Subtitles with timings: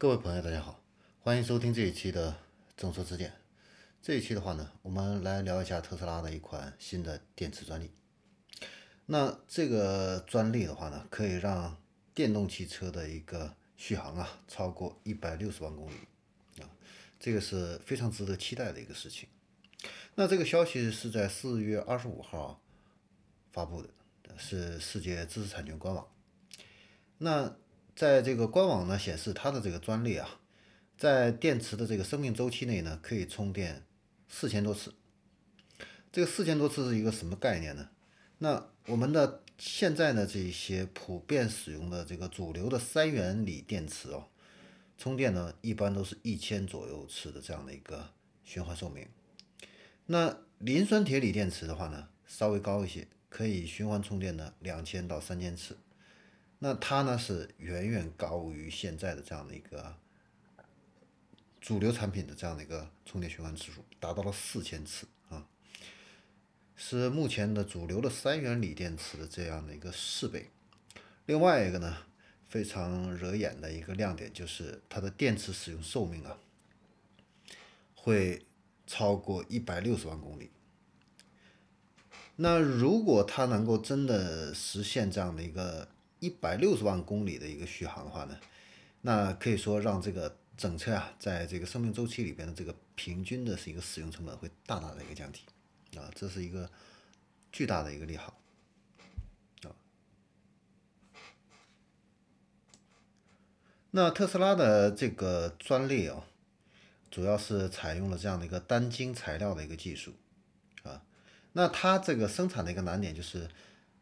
[0.00, 0.80] 各位朋友，大家好，
[1.18, 2.38] 欢迎收听这一期的
[2.76, 3.32] 众说之见。
[4.00, 7.90] 这一期的话呢，我们来聊一下特斯拉的一款新的电池专利。
[9.06, 11.76] 那这个专利的话呢，可以让
[12.14, 16.70] 电动汽车的一个续航啊超过一百六十万公里啊，
[17.18, 19.28] 这个是非常值得期待的一个事情。
[20.14, 22.62] 那这个消息是在四月二十五号
[23.50, 23.88] 发布的，
[24.36, 26.06] 是世界知识产权官网。
[27.18, 27.56] 那
[27.98, 30.38] 在这个官网呢显示，它的这个专利啊，
[30.96, 33.82] 在电池的这个生命周期内呢，可以充电
[34.28, 34.94] 四千多次。
[36.12, 37.88] 这个四千多次是一个什么概念呢？
[38.38, 44.28] 那我们的现在呢，这些普遍使用的这个主流的三元锂电池哦，
[44.96, 48.10] 充电呢一般都是一千左右次的这样的一个
[48.44, 49.08] 循环寿命。
[50.06, 55.76] 那磷酸铁锂电池的话呢，稍微高一些，可以循环充电呢两千到三千次。
[56.60, 59.94] 那它呢是远远高于现在的这样的一个
[61.60, 65.46] 主流产品的这样的一个充电循环次数，达到了四千次啊，
[66.74, 70.50] 是目前的主流的三元锂电池的这样的一个四倍。
[71.26, 71.98] 另外一个呢，
[72.48, 76.38] 非常惹眼的一个亮点就是它的电池使用寿命啊，
[77.94, 78.46] 会
[78.86, 80.50] 超过一百六十万公里。
[82.36, 85.88] 那如果它能够真的实现这样的一个，
[86.20, 88.36] 一百六十万公里的一个续航的话呢，
[89.02, 95.42] 那可以说让这个整车啊，在这个生命周期里边的这个平均的是一个使用成本会大大的一个降低，
[95.96, 96.68] 啊，这是一个
[97.52, 98.36] 巨大的一个利好，
[99.62, 99.70] 啊。
[103.92, 106.24] 那特斯拉的这个专利哦，
[107.10, 110.14] 主要是采用了这样的一个单晶材料的一个技术，
[110.82, 111.04] 啊，
[111.52, 113.48] 那它这个生产的一个难点就是，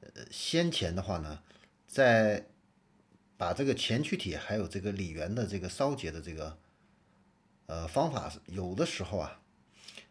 [0.00, 1.40] 呃，先前的话呢。
[1.90, 2.46] 在
[3.36, 6.56] 把这个前驱体还有这个锂源的这个烧结的这个
[7.66, 9.42] 呃方法，有的时候啊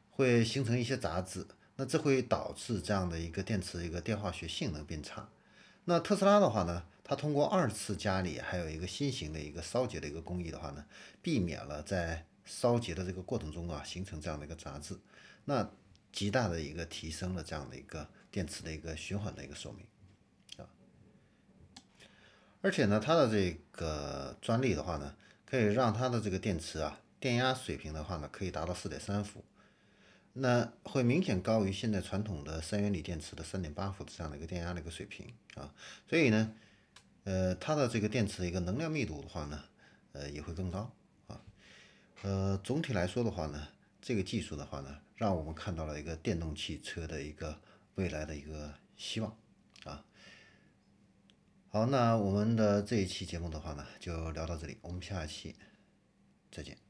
[0.09, 5.29] 会形成一些杂质，那这会导致这样的一个电池一个电化学性能变差。
[5.85, 10.83] 那特斯拉的话呢，它通过二次加锂还有一个新型的一个烧结的一个工艺的话呢，
[11.21, 14.99] 避免了在烧结的这个过程中啊形成这样的一个杂质，
[15.45, 15.71] 那
[16.11, 19.85] 极大的一个提升了这样的一个电池的一个循环的一个寿命。
[22.61, 25.15] 而且呢，它的这个专利的话呢，
[25.45, 29.45] 可以让它的这个电池啊，电压水平的话呢，可以达到四点三伏，
[30.33, 35.73] 那会明显高于现在传统的三元锂电池的三点八伏这样的一个电压的一个水平啊。
[36.09, 36.53] 所以呢，
[37.23, 39.63] 呃，它的这个电池的一个能量密度的话呢，
[40.11, 40.91] 呃，也会更高
[41.27, 41.41] 啊。
[42.23, 43.69] 呃，总体来说的话呢，
[44.01, 47.57] 这个技术的话呢，让我们看到了一个电动汽车的一个
[47.95, 49.33] 未来的一个希望
[49.85, 50.03] 啊。
[51.71, 55.55] 好，那我们的这一期节目的话呢，就聊到这里，我们下期
[56.51, 56.88] 再见。